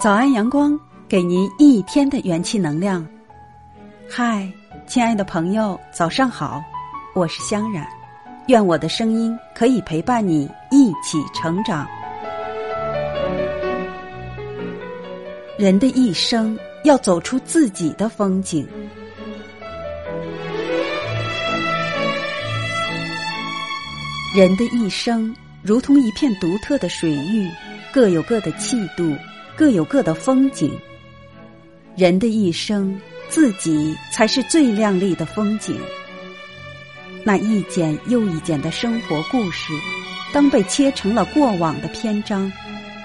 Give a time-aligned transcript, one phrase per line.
[0.00, 3.06] 早安，阳光，给您一天的元气能量。
[4.08, 4.50] 嗨，
[4.86, 6.64] 亲爱的朋友，早上好，
[7.14, 7.86] 我是香冉，
[8.46, 11.86] 愿我的声音可以陪伴你一起成长。
[15.58, 18.66] 人的一生要走出自己的风景，
[24.34, 27.50] 人的一生如同一片独特的水域，
[27.92, 29.14] 各有各的气度。
[29.60, 30.72] 各有各的风景。
[31.94, 35.78] 人的一生，自己才是最亮丽的风景。
[37.24, 39.74] 那一剪又一剪的生活故事，
[40.32, 42.50] 当被切成了过往的篇章，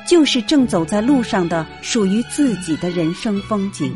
[0.08, 3.94] 就是正走在路上的属于自己的人生风景。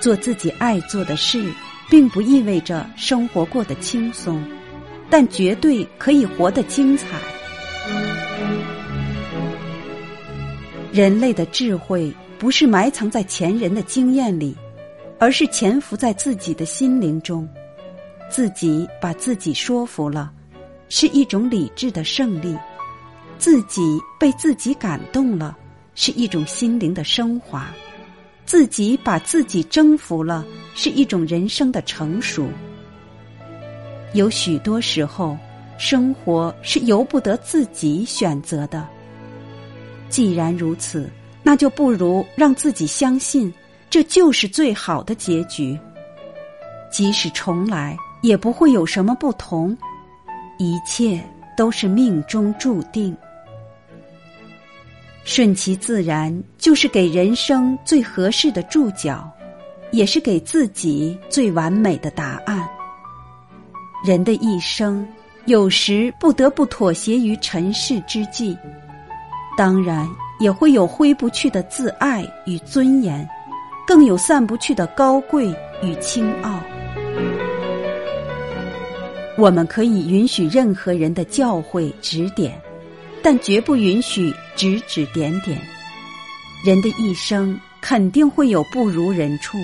[0.00, 1.52] 做自己爱做的事，
[1.90, 4.42] 并不意味着生活过得轻松，
[5.10, 7.06] 但绝对可以活得精彩。
[10.94, 14.56] 人类的智慧不是埋藏在前人的经验里，
[15.18, 17.48] 而是潜伏在自己的心灵中。
[18.30, 20.30] 自己把自己说服了，
[20.88, 22.56] 是一种理智的胜利；
[23.38, 23.82] 自己
[24.20, 25.58] 被自己感动了，
[25.96, 27.62] 是一种心灵的升华；
[28.46, 32.46] 自己把自己征服了，是一种人生的成熟。
[34.12, 35.36] 有许多时候，
[35.76, 38.86] 生活是由不得自己选择的。
[40.08, 41.10] 既然如此，
[41.42, 43.52] 那就不如让自己相信，
[43.90, 45.78] 这就是最好的结局。
[46.90, 49.76] 即使重来，也不会有什么不同，
[50.58, 51.20] 一切
[51.56, 53.16] 都是命中注定。
[55.24, 59.28] 顺其自然，就是给人生最合适的注脚，
[59.90, 62.68] 也是给自己最完美的答案。
[64.04, 65.06] 人的一生，
[65.46, 68.56] 有时不得不妥协于尘世之际。
[69.56, 70.08] 当然，
[70.40, 73.28] 也会有挥不去的自爱与尊严，
[73.86, 76.60] 更有散不去的高贵与清傲。
[79.36, 82.60] 我们可以允许任何人的教诲指点，
[83.22, 85.60] 但绝不允许指指点点。
[86.64, 89.58] 人的一生肯定会有不如人处，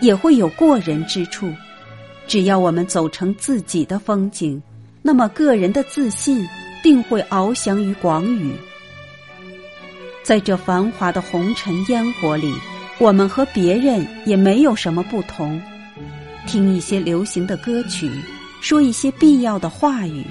[0.00, 1.50] 也会有过人之处。
[2.26, 4.62] 只要我们走成自己的风景，
[5.02, 6.46] 那么个人的自信
[6.82, 8.52] 定会翱翔于广宇。
[10.28, 12.52] 在这繁华的红尘烟火里，
[12.98, 15.58] 我们和别人也没有什么不同。
[16.46, 18.10] 听一些流行的歌曲，
[18.60, 20.22] 说一些必要的话语，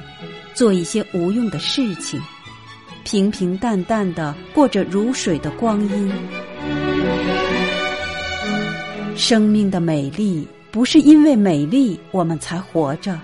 [0.53, 2.21] 做一些无用的事情，
[3.03, 6.13] 平平淡淡的过着如水的光阴。
[9.15, 13.19] 生命的美丽，不是因为美丽我们才活着，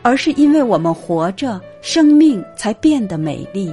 [0.00, 3.70] 而是因为我们活着，生命才变得美丽。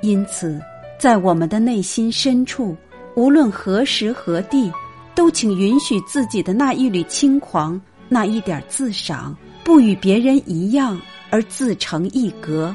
[0.00, 0.62] 因此。
[1.04, 2.74] 在我们的内心深处，
[3.14, 4.72] 无论何时何地，
[5.14, 7.78] 都请允许自己的那一缕轻狂，
[8.08, 10.98] 那一点自赏，不与别人一样
[11.28, 12.74] 而自成一格；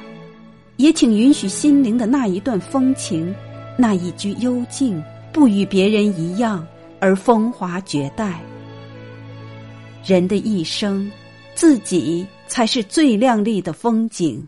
[0.77, 3.33] 也请允许心灵的那一段风情，
[3.75, 5.03] 那一句幽静，
[5.33, 6.63] 不与别人一样
[6.99, 8.39] 而风华绝代。
[10.05, 11.11] 人的一生，
[11.55, 14.47] 自己才是最亮丽的风景。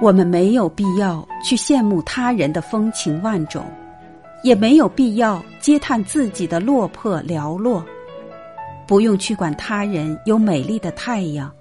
[0.00, 3.64] 我们没有必要去羡慕他人的风情万种，
[4.44, 7.84] 也没有必要嗟叹自己的落魄寥落。
[8.86, 11.52] 不用去管他人有美丽的太阳，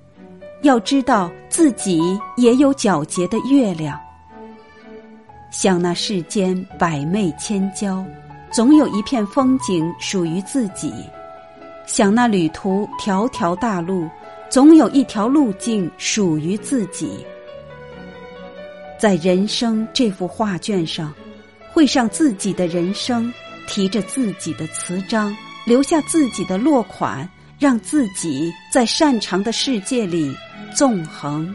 [0.61, 1.99] 要知道自己
[2.37, 3.99] 也有皎洁的月亮。
[5.49, 8.05] 想那世间百媚千娇，
[8.51, 10.91] 总有一片风景属于自己；
[11.87, 14.07] 想那旅途条条大路，
[14.47, 17.25] 总有一条路径属于自己。
[18.99, 21.13] 在人生这幅画卷上，
[21.71, 23.31] 绘上自己的人生，
[23.67, 25.35] 提着自己的词章，
[25.65, 27.29] 留下自己的落款，
[27.59, 30.35] 让自己在擅长的世界里
[30.75, 31.53] 纵横。